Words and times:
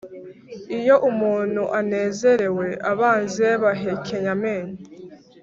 Iyo 0.79 0.95
umuntu 1.09 1.61
anezerewe, 1.79 2.67
abanzi 2.91 3.37
be 3.45 3.51
bahekenya 3.63 4.31
amenyo, 4.37 4.77